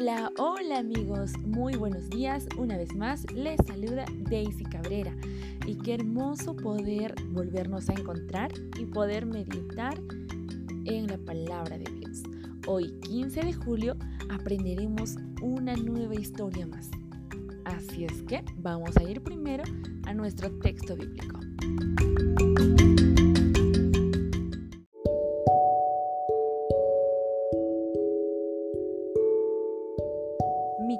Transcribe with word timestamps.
Hola, 0.00 0.30
hola 0.38 0.78
amigos, 0.78 1.36
muy 1.44 1.74
buenos 1.74 2.08
días. 2.08 2.46
Una 2.56 2.76
vez 2.76 2.94
más 2.94 3.28
les 3.32 3.58
saluda 3.66 4.04
Daisy 4.30 4.62
Cabrera 4.62 5.12
y 5.66 5.74
qué 5.74 5.94
hermoso 5.94 6.54
poder 6.54 7.16
volvernos 7.32 7.88
a 7.88 7.94
encontrar 7.94 8.52
y 8.78 8.86
poder 8.86 9.26
meditar 9.26 10.00
en 10.84 11.08
la 11.08 11.18
palabra 11.18 11.78
de 11.78 11.90
Dios. 11.90 12.22
Hoy 12.68 12.92
15 13.08 13.40
de 13.40 13.52
julio 13.52 13.96
aprenderemos 14.30 15.16
una 15.42 15.74
nueva 15.74 16.14
historia 16.14 16.64
más. 16.64 16.92
Así 17.64 18.04
es 18.04 18.22
que 18.22 18.44
vamos 18.56 18.96
a 18.96 19.02
ir 19.02 19.20
primero 19.20 19.64
a 20.06 20.14
nuestro 20.14 20.48
texto 20.60 20.94
bíblico. 20.94 21.40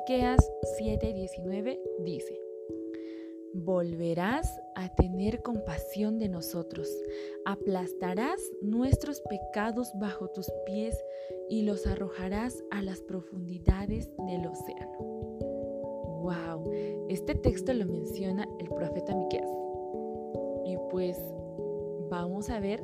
Miqueas 0.08 0.50
7:19 0.80 1.78
dice: 2.02 2.40
Volverás 3.52 4.58
a 4.74 4.88
tener 4.94 5.42
compasión 5.42 6.18
de 6.18 6.30
nosotros, 6.30 6.88
aplastarás 7.44 8.40
nuestros 8.62 9.20
pecados 9.28 9.92
bajo 10.00 10.28
tus 10.28 10.50
pies 10.64 10.96
y 11.50 11.60
los 11.60 11.86
arrojarás 11.86 12.64
a 12.70 12.80
las 12.80 13.02
profundidades 13.02 14.08
del 14.26 14.46
océano. 14.46 14.98
Wow, 16.22 16.70
este 17.10 17.34
texto 17.34 17.74
lo 17.74 17.84
menciona 17.84 18.48
el 18.60 18.68
profeta 18.70 19.14
Miqueas. 19.14 19.50
Y 20.64 20.78
pues 20.90 21.18
vamos 22.08 22.48
a 22.48 22.60
ver 22.60 22.82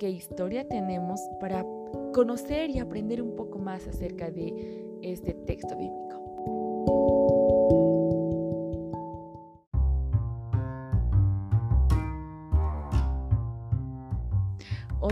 qué 0.00 0.10
historia 0.10 0.66
tenemos 0.66 1.20
para 1.38 1.64
conocer 2.12 2.70
y 2.70 2.80
aprender 2.80 3.22
un 3.22 3.36
poco 3.36 3.60
más 3.60 3.86
acerca 3.86 4.32
de 4.32 4.98
este 5.02 5.34
texto 5.34 5.76
bíblico. 5.76 6.33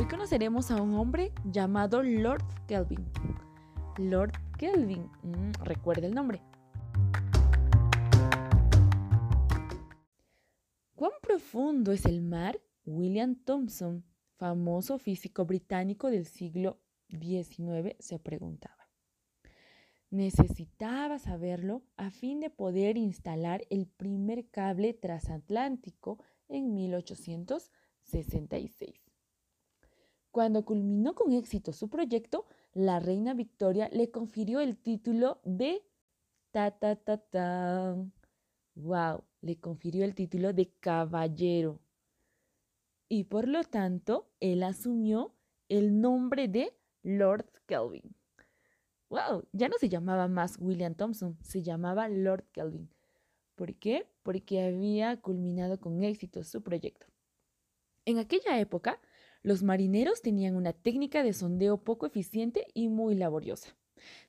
Hoy 0.03 0.09
conoceremos 0.09 0.73
a 0.73 0.83
un 0.83 0.97
hombre 0.97 1.31
llamado 1.45 2.03
Lord 2.03 2.43
Kelvin. 2.67 3.07
Lord 3.99 4.33
Kelvin, 4.59 5.09
mm, 5.23 5.53
recuerda 5.63 6.09
el 6.09 6.13
nombre. 6.13 6.43
¿Cuán 10.97 11.13
profundo 11.23 11.93
es 11.93 12.05
el 12.05 12.21
mar? 12.21 12.61
William 12.85 13.37
Thompson, 13.45 14.05
famoso 14.39 14.99
físico 14.99 15.45
británico 15.45 16.11
del 16.11 16.27
siglo 16.27 16.81
XIX, 17.09 17.95
se 18.01 18.19
preguntaba. 18.19 18.89
Necesitaba 20.11 21.21
saberlo 21.21 21.85
a 21.97 22.11
fin 22.11 22.41
de 22.41 22.51
poder 22.51 22.97
instalar 22.97 23.65
el 23.71 23.87
primer 23.87 24.51
cable 24.51 24.95
transatlántico 24.95 26.19
en 26.49 26.75
1866. 26.75 29.02
Cuando 30.33 30.65
culminó 30.65 31.15
con 31.15 31.33
éxito 31.35 31.75
su 31.75 31.91
proyecto, 31.91 32.47
la 32.73 32.99
reina 33.01 33.35
Victoria 33.35 33.91
le 33.93 34.11
confirió 34.11 34.61
el 34.61 34.79
título 34.79 35.43
de 35.45 35.85
ta 36.51 36.71
ta 36.71 36.97
ta 36.97 37.19
ta. 37.19 37.97
Wow, 38.75 39.25
le 39.43 39.61
confirió 39.61 40.07
el 40.07 40.15
título 40.15 40.55
de 40.55 40.73
caballero. 40.81 41.81
Y 43.11 43.25
por 43.25 43.47
lo 43.47 43.63
tanto, 43.63 44.27
él 44.41 44.63
asumió 44.63 45.35
el 45.69 46.01
nombre 46.01 46.49
de 46.49 46.75
Lord 47.03 47.51
Kelvin. 47.67 48.17
Wow, 49.11 49.45
ya 49.53 49.69
no 49.69 49.77
se 49.79 49.91
llamaba 49.91 50.29
más 50.29 50.57
William 50.59 50.95
Thompson, 50.95 51.37
se 51.43 51.63
llamaba 51.63 52.09
Lord 52.09 52.47
Kelvin. 52.53 52.89
¿Por 53.55 53.75
qué? 53.75 54.07
Porque 54.23 54.65
había 54.65 55.21
culminado 55.21 55.79
con 55.79 56.03
éxito 56.03 56.43
su 56.43 56.63
proyecto. 56.63 57.07
En 58.07 58.19
aquella 58.19 58.59
época, 58.59 58.99
los 59.43 59.63
marineros 59.63 60.23
tenían 60.23 60.57
una 60.57 60.73
técnica 60.73 61.23
de 61.23 61.33
sondeo 61.33 61.79
poco 61.79 62.07
eficiente 62.07 62.67
y 62.75 62.89
muy 62.89 63.15
laboriosa. 63.15 63.77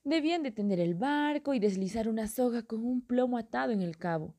Debían 0.04 0.44
detener 0.44 0.80
el 0.80 0.96
barco 0.96 1.54
y 1.54 1.60
deslizar 1.60 2.08
una 2.08 2.28
soga 2.28 2.64
con 2.64 2.86
un 2.86 3.02
plomo 3.02 3.38
atado 3.38 3.72
en 3.72 3.82
el 3.82 3.98
cabo. 3.98 4.36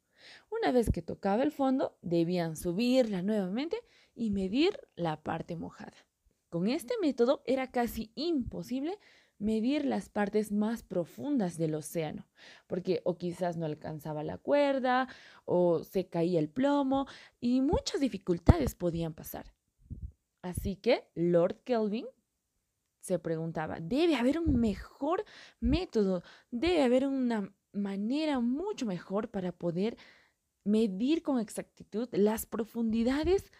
Una 0.50 0.72
vez 0.72 0.90
que 0.90 1.02
tocaba 1.02 1.42
el 1.42 1.52
fondo, 1.52 1.96
debían 2.02 2.56
subirla 2.56 3.22
nuevamente 3.22 3.76
y 4.14 4.30
medir 4.30 4.78
la 4.96 5.22
parte 5.22 5.56
mojada. 5.56 5.96
Con 6.48 6.68
este 6.68 6.94
método 7.00 7.42
era 7.46 7.70
casi 7.70 8.12
imposible 8.14 8.98
medir 9.38 9.84
las 9.84 10.08
partes 10.08 10.52
más 10.52 10.82
profundas 10.82 11.58
del 11.58 11.74
océano, 11.74 12.26
porque 12.66 13.00
o 13.04 13.16
quizás 13.16 13.56
no 13.56 13.66
alcanzaba 13.66 14.22
la 14.22 14.38
cuerda, 14.38 15.08
o 15.44 15.82
se 15.84 16.08
caía 16.08 16.38
el 16.38 16.48
plomo, 16.48 17.06
y 17.40 17.60
muchas 17.60 18.00
dificultades 18.00 18.74
podían 18.74 19.12
pasar. 19.14 19.53
Así 20.44 20.76
que 20.76 21.04
Lord 21.14 21.62
Kelvin 21.64 22.04
se 23.00 23.18
preguntaba, 23.18 23.78
debe 23.80 24.14
haber 24.14 24.38
un 24.38 24.60
mejor 24.60 25.24
método, 25.58 26.22
debe 26.50 26.82
haber 26.82 27.06
una 27.06 27.50
manera 27.72 28.40
mucho 28.40 28.84
mejor 28.84 29.30
para 29.30 29.52
poder 29.52 29.96
medir 30.62 31.22
con 31.22 31.40
exactitud 31.40 32.10
las 32.12 32.44
profundidades 32.44 33.50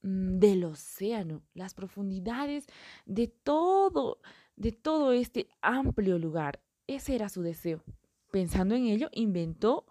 mm, 0.00 0.38
del 0.38 0.64
océano, 0.64 1.42
las 1.52 1.74
profundidades 1.74 2.66
de 3.04 3.28
todo, 3.28 4.22
de 4.56 4.72
todo 4.72 5.12
este 5.12 5.50
amplio 5.60 6.18
lugar. 6.18 6.62
Ese 6.86 7.14
era 7.14 7.28
su 7.28 7.42
deseo. 7.42 7.84
Pensando 8.30 8.74
en 8.74 8.86
ello, 8.86 9.10
inventó 9.12 9.84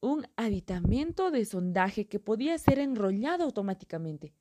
un 0.00 0.26
aditamento 0.36 1.30
de 1.30 1.46
sondaje 1.46 2.06
que 2.06 2.20
podía 2.20 2.58
ser 2.58 2.78
enrollado 2.80 3.44
automáticamente. 3.44 4.34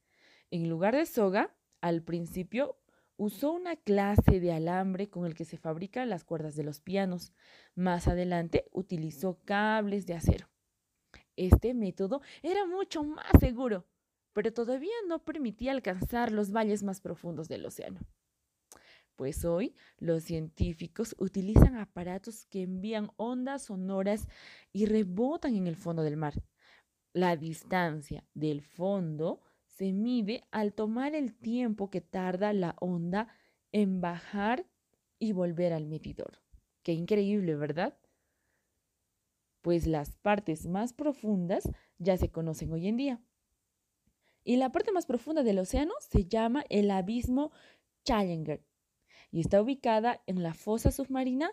En 0.49 0.69
lugar 0.69 0.95
de 0.95 1.05
soga, 1.05 1.53
al 1.81 2.03
principio 2.03 2.77
usó 3.17 3.51
una 3.51 3.75
clase 3.75 4.39
de 4.39 4.53
alambre 4.53 5.09
con 5.09 5.25
el 5.25 5.33
que 5.33 5.45
se 5.45 5.57
fabrican 5.57 6.09
las 6.09 6.23
cuerdas 6.23 6.55
de 6.55 6.63
los 6.63 6.79
pianos. 6.79 7.33
Más 7.75 8.07
adelante 8.07 8.65
utilizó 8.71 9.39
cables 9.43 10.05
de 10.05 10.13
acero. 10.13 10.47
Este 11.35 11.73
método 11.73 12.21
era 12.41 12.65
mucho 12.65 13.03
más 13.03 13.31
seguro, 13.39 13.85
pero 14.33 14.53
todavía 14.53 14.93
no 15.07 15.23
permitía 15.23 15.71
alcanzar 15.71 16.31
los 16.31 16.51
valles 16.51 16.81
más 16.83 17.01
profundos 17.01 17.47
del 17.47 17.65
océano. 17.65 17.99
Pues 19.15 19.45
hoy 19.45 19.75
los 19.97 20.23
científicos 20.23 21.15
utilizan 21.17 21.75
aparatos 21.75 22.45
que 22.45 22.61
envían 22.61 23.09
ondas 23.17 23.63
sonoras 23.63 24.27
y 24.71 24.85
rebotan 24.85 25.55
en 25.55 25.67
el 25.67 25.75
fondo 25.75 26.03
del 26.03 26.17
mar. 26.17 26.35
La 27.13 27.35
distancia 27.35 28.23
del 28.35 28.61
fondo 28.61 29.41
se 29.77 29.93
mide 29.93 30.43
al 30.49 30.73
tomar 30.73 31.13
el 31.13 31.35
tiempo 31.35 31.91
que 31.91 32.01
tarda 32.01 32.51
la 32.51 32.75
onda 32.79 33.27
en 33.71 34.01
bajar 34.01 34.65
y 35.19 35.33
volver 35.33 35.71
al 35.71 35.85
medidor. 35.85 36.41
Qué 36.81 36.93
increíble, 36.93 37.55
¿verdad? 37.55 37.95
Pues 39.61 39.85
las 39.85 40.15
partes 40.15 40.65
más 40.65 40.93
profundas 40.93 41.69
ya 41.99 42.17
se 42.17 42.31
conocen 42.31 42.71
hoy 42.73 42.87
en 42.87 42.97
día. 42.97 43.21
Y 44.43 44.55
la 44.55 44.71
parte 44.71 44.91
más 44.91 45.05
profunda 45.05 45.43
del 45.43 45.59
océano 45.59 45.93
se 45.99 46.25
llama 46.25 46.63
el 46.69 46.89
abismo 46.89 47.51
Challenger 48.03 48.65
y 49.29 49.41
está 49.41 49.61
ubicada 49.61 50.23
en 50.25 50.41
la 50.41 50.55
fosa 50.55 50.91
submarina 50.91 51.51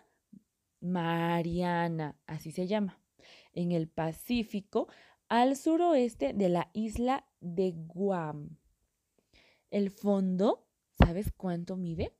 Mariana, 0.79 2.17
así 2.25 2.51
se 2.51 2.67
llama, 2.67 2.99
en 3.53 3.71
el 3.71 3.87
Pacífico 3.87 4.87
al 5.29 5.55
suroeste 5.55 6.33
de 6.33 6.49
la 6.49 6.69
isla 6.73 7.25
de 7.39 7.71
Guam. 7.75 8.57
El 9.71 9.89
fondo, 9.89 10.67
¿sabes 10.97 11.31
cuánto 11.35 11.75
mide? 11.75 12.15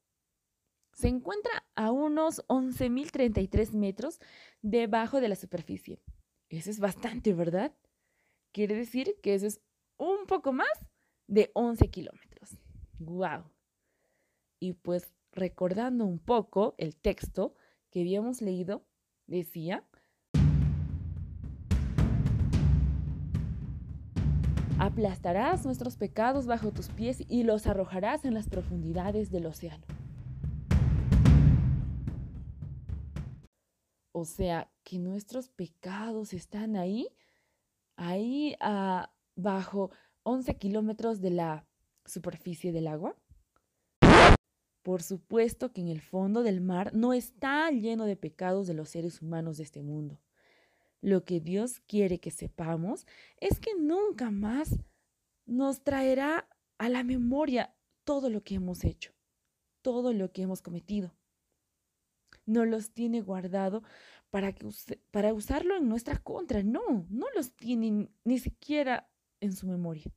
Se 0.93 1.07
encuentra 1.07 1.65
a 1.75 1.91
unos 1.91 2.45
11.033 2.47 3.71
metros 3.73 4.19
debajo 4.61 5.19
de 5.19 5.29
la 5.29 5.35
superficie. 5.35 6.01
Eso 6.49 6.69
es 6.69 6.79
bastante, 6.79 7.33
¿verdad? 7.33 7.75
Quiere 8.51 8.75
decir 8.75 9.15
que 9.21 9.33
eso 9.33 9.47
es 9.47 9.61
un 9.97 10.25
poco 10.25 10.53
más 10.53 10.69
de 11.27 11.51
11 11.53 11.89
kilómetros. 11.89 12.57
¡Guau! 12.99 13.43
Y 14.59 14.73
pues 14.73 15.13
recordando 15.31 16.05
un 16.05 16.19
poco 16.19 16.75
el 16.77 16.95
texto 16.95 17.55
que 17.91 18.01
habíamos 18.01 18.41
leído, 18.41 18.85
decía, 19.27 19.85
Aplastarás 24.77 25.65
nuestros 25.65 25.95
pecados 25.95 26.47
bajo 26.47 26.71
tus 26.71 26.89
pies 26.89 27.23
y 27.29 27.43
los 27.43 27.65
arrojarás 27.65 28.25
en 28.25 28.33
las 28.33 28.49
profundidades 28.49 29.31
del 29.31 29.45
océano. 29.45 29.85
O 34.11 34.25
sea, 34.25 34.69
que 34.83 34.99
nuestros 34.99 35.49
pecados 35.49 36.33
están 36.33 36.75
ahí, 36.75 37.07
ahí 37.95 38.55
ah, 38.59 39.13
bajo 39.35 39.91
11 40.23 40.55
kilómetros 40.55 41.21
de 41.21 41.29
la 41.29 41.65
superficie 42.05 42.73
del 42.73 42.87
agua. 42.87 43.15
Por 44.83 45.01
supuesto 45.01 45.71
que 45.71 45.81
en 45.81 45.87
el 45.87 46.01
fondo 46.01 46.43
del 46.43 46.59
mar 46.61 46.93
no 46.93 47.13
está 47.13 47.71
lleno 47.71 48.05
de 48.05 48.17
pecados 48.17 48.67
de 48.67 48.73
los 48.73 48.89
seres 48.89 49.21
humanos 49.21 49.57
de 49.57 49.63
este 49.63 49.81
mundo. 49.81 50.19
Lo 51.05 51.23
que 51.23 51.39
Dios 51.39 51.81
quiere 51.81 52.19
que 52.19 52.31
sepamos 52.31 53.05
es 53.37 53.59
que 53.59 53.75
nunca 53.75 54.31
más 54.31 54.75
nos 55.45 55.83
traerá 55.83 56.49
a 56.79 56.89
la 56.89 57.03
memoria 57.03 57.75
todo 58.05 58.31
lo 58.31 58.43
que 58.43 58.55
hemos 58.55 58.83
hecho, 58.83 59.13
todo 59.83 60.13
lo 60.13 60.31
que 60.31 60.41
hemos 60.41 60.63
cometido. 60.63 61.15
No 62.47 62.65
los 62.65 62.89
tiene 62.89 63.21
guardado 63.21 63.83
para, 64.31 64.53
que 64.53 64.67
para 65.11 65.31
usarlo 65.35 65.77
en 65.77 65.87
nuestra 65.87 66.17
contra. 66.17 66.63
No, 66.63 67.05
no 67.07 67.27
los 67.35 67.55
tiene 67.55 68.09
ni 68.23 68.39
siquiera 68.39 69.07
en 69.41 69.55
su 69.55 69.67
memoria. 69.67 70.11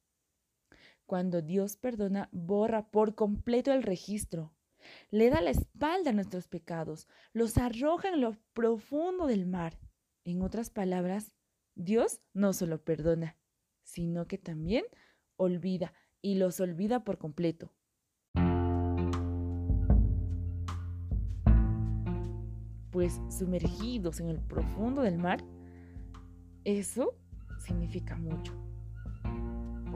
Cuando 1.04 1.42
Dios 1.42 1.76
perdona, 1.76 2.30
borra 2.32 2.90
por 2.90 3.14
completo 3.14 3.74
el 3.74 3.82
registro. 3.82 4.54
Le 5.10 5.28
da 5.28 5.42
la 5.42 5.50
espalda 5.50 6.12
a 6.12 6.14
nuestros 6.14 6.48
pecados, 6.48 7.06
los 7.34 7.58
arroja 7.58 8.08
en 8.08 8.22
lo 8.22 8.38
profundo 8.54 9.26
del 9.26 9.44
mar. 9.44 9.78
En 10.28 10.42
otras 10.42 10.68
palabras, 10.68 11.32
Dios 11.74 12.20
no 12.34 12.52
solo 12.52 12.84
perdona, 12.84 13.38
sino 13.82 14.26
que 14.26 14.36
también 14.36 14.84
olvida 15.38 15.94
y 16.20 16.34
los 16.34 16.60
olvida 16.60 17.02
por 17.02 17.16
completo. 17.16 17.72
Pues 22.90 23.18
sumergidos 23.30 24.20
en 24.20 24.28
el 24.28 24.42
profundo 24.42 25.00
del 25.00 25.16
mar, 25.16 25.42
eso 26.64 27.18
significa 27.64 28.14
mucho. 28.14 28.52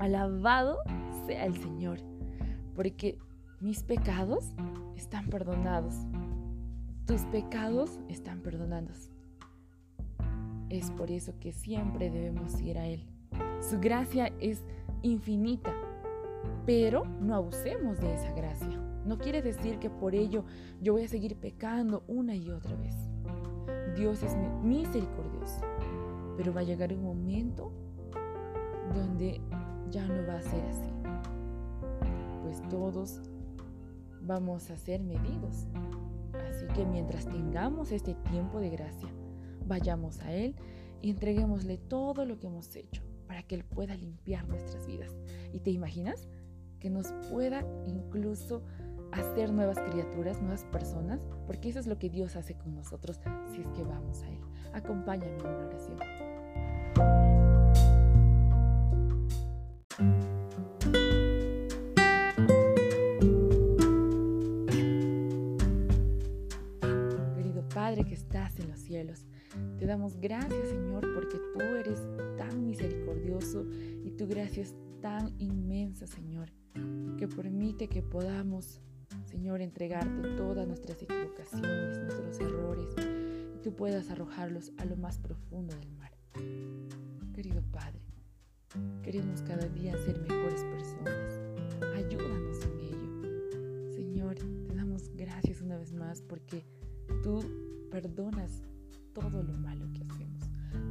Alabado 0.00 0.78
sea 1.26 1.44
el 1.44 1.60
Señor, 1.60 1.98
porque 2.74 3.18
mis 3.60 3.82
pecados 3.82 4.54
están 4.96 5.28
perdonados. 5.28 5.94
Tus 7.04 7.20
pecados 7.26 8.00
están 8.08 8.40
perdonados. 8.40 9.10
Es 10.72 10.90
por 10.90 11.10
eso 11.10 11.34
que 11.38 11.52
siempre 11.52 12.10
debemos 12.10 12.58
ir 12.62 12.78
a 12.78 12.86
Él. 12.86 13.04
Su 13.60 13.78
gracia 13.78 14.32
es 14.40 14.62
infinita, 15.02 15.70
pero 16.64 17.04
no 17.04 17.34
abusemos 17.34 18.00
de 18.00 18.14
esa 18.14 18.32
gracia. 18.32 18.80
No 19.04 19.18
quiere 19.18 19.42
decir 19.42 19.78
que 19.78 19.90
por 19.90 20.14
ello 20.14 20.46
yo 20.80 20.94
voy 20.94 21.04
a 21.04 21.08
seguir 21.08 21.36
pecando 21.36 22.04
una 22.08 22.34
y 22.34 22.48
otra 22.48 22.74
vez. 22.76 22.96
Dios 23.96 24.22
es 24.22 24.34
misericordioso, 24.62 25.60
pero 26.38 26.54
va 26.54 26.62
a 26.62 26.64
llegar 26.64 26.90
un 26.94 27.02
momento 27.02 27.70
donde 28.94 29.42
ya 29.90 30.06
no 30.06 30.26
va 30.26 30.38
a 30.38 30.42
ser 30.42 30.64
así. 30.64 30.90
Pues 32.44 32.66
todos 32.70 33.20
vamos 34.22 34.70
a 34.70 34.78
ser 34.78 35.02
medidos. 35.02 35.66
Así 36.48 36.66
que 36.74 36.86
mientras 36.86 37.26
tengamos 37.26 37.92
este 37.92 38.14
tiempo 38.14 38.58
de 38.58 38.70
gracia, 38.70 39.10
vayamos 39.72 40.20
a 40.20 40.30
Él 40.30 40.54
y 41.00 41.08
entreguémosle 41.08 41.78
todo 41.78 42.26
lo 42.26 42.38
que 42.38 42.46
hemos 42.46 42.76
hecho 42.76 43.02
para 43.26 43.42
que 43.42 43.54
Él 43.54 43.64
pueda 43.64 43.94
limpiar 43.96 44.46
nuestras 44.46 44.86
vidas. 44.86 45.16
¿Y 45.50 45.60
te 45.60 45.70
imaginas? 45.70 46.28
Que 46.78 46.90
nos 46.90 47.10
pueda 47.30 47.64
incluso 47.86 48.62
hacer 49.12 49.50
nuevas 49.50 49.78
criaturas, 49.78 50.42
nuevas 50.42 50.64
personas, 50.64 51.26
porque 51.46 51.70
eso 51.70 51.78
es 51.78 51.86
lo 51.86 51.98
que 51.98 52.10
Dios 52.10 52.36
hace 52.36 52.54
con 52.54 52.74
nosotros 52.74 53.18
si 53.50 53.62
es 53.62 53.68
que 53.68 53.82
vamos 53.82 54.22
a 54.22 54.28
Él. 54.28 54.40
Acompáñame 54.74 55.38
en 55.38 55.46
una 55.46 55.66
oración. 55.66 55.98
Querido 67.36 67.66
Padre 67.70 68.04
que 68.04 68.14
estás 68.14 68.58
en 68.58 68.68
los 68.68 68.80
cielos, 68.80 69.24
te 69.78 69.86
damos 69.86 70.16
gracias 70.16 70.68
Señor 70.68 71.06
porque 71.14 71.38
tú 71.52 71.60
eres 71.60 72.00
tan 72.36 72.64
misericordioso 72.64 73.66
y 74.04 74.10
tu 74.12 74.26
gracia 74.26 74.62
es 74.62 74.74
tan 75.00 75.34
inmensa 75.38 76.06
Señor 76.06 76.50
que 77.18 77.28
permite 77.28 77.88
que 77.88 78.02
podamos 78.02 78.80
Señor 79.24 79.60
entregarte 79.60 80.36
todas 80.36 80.66
nuestras 80.66 81.02
equivocaciones, 81.02 81.98
nuestros 81.98 82.40
errores 82.40 82.94
y 83.54 83.58
tú 83.62 83.74
puedas 83.74 84.10
arrojarlos 84.10 84.72
a 84.78 84.84
lo 84.84 84.96
más 84.96 85.18
profundo 85.18 85.74
del 85.76 85.90
mar. 85.92 86.12
Querido 87.34 87.62
Padre, 87.70 88.00
Queremos 89.02 89.42
cada 89.42 89.68
día 89.68 89.92
ser 90.04 90.18
mejores 90.20 90.64
personas. 90.64 91.40
Ayúdanos 91.94 92.58
en 92.64 92.80
ello. 92.80 93.92
Señor, 93.92 94.36
te 94.36 94.74
damos 94.74 95.10
gracias 95.14 95.60
una 95.60 95.76
vez 95.76 95.92
más 95.92 96.22
porque 96.22 96.64
tú 97.22 97.42
perdonas 97.90 98.62
todo 99.12 99.42
lo 99.42 99.52
malo 99.54 99.86
que 99.92 100.04
hacemos. 100.04 100.42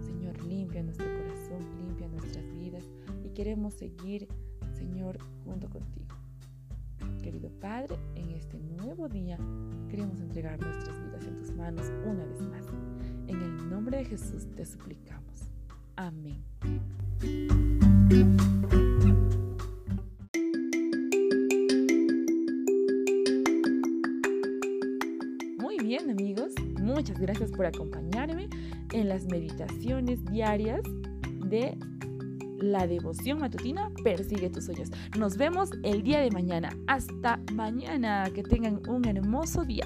Señor, 0.05 0.41
limpia 0.43 0.83
nuestro 0.83 1.05
corazón, 1.05 1.65
limpia 1.77 2.07
nuestras 2.07 2.45
vidas 2.53 2.83
y 3.23 3.29
queremos 3.29 3.73
seguir, 3.73 4.27
Señor, 4.73 5.17
junto 5.43 5.69
contigo. 5.69 6.15
Querido 7.21 7.49
Padre, 7.59 7.97
en 8.15 8.31
este 8.31 8.59
nuevo 8.59 9.07
día 9.07 9.37
queremos 9.89 10.19
entregar 10.19 10.59
nuestras 10.59 10.99
vidas 11.03 11.25
en 11.25 11.35
tus 11.37 11.51
manos 11.51 11.91
una 12.05 12.25
vez 12.25 12.41
más. 12.41 12.65
En 13.27 13.41
el 13.41 13.69
nombre 13.69 13.97
de 13.97 14.05
Jesús 14.05 14.47
te 14.55 14.65
suplicamos. 14.65 15.49
Amén. 15.95 16.41
Por 27.61 27.67
acompañarme 27.67 28.49
en 28.91 29.07
las 29.07 29.25
meditaciones 29.25 30.25
diarias 30.25 30.81
de 31.45 31.77
la 32.59 32.87
devoción 32.87 33.37
matutina 33.37 33.91
Persigue 34.03 34.49
tus 34.49 34.65
sueños. 34.65 34.89
Nos 35.15 35.37
vemos 35.37 35.69
el 35.83 36.01
día 36.01 36.21
de 36.21 36.31
mañana. 36.31 36.75
Hasta 36.87 37.39
mañana. 37.53 38.23
Que 38.33 38.41
tengan 38.41 38.81
un 38.89 39.05
hermoso 39.05 39.63
día. 39.63 39.85